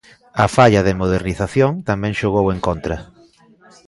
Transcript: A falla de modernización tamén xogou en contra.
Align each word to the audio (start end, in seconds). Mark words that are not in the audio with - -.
A 0.43 0.45
falla 0.55 0.81
de 0.87 0.97
modernización 1.01 1.71
tamén 1.89 2.17
xogou 2.21 2.45
en 2.55 2.59
contra. 2.67 2.97